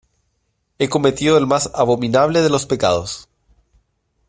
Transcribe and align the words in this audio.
he 0.79 0.89
cometido 0.89 1.37
el 1.37 1.45
más 1.45 1.69
abominable 1.75 2.41
de 2.41 2.49
los 2.49 2.65
pecados: 2.65 3.29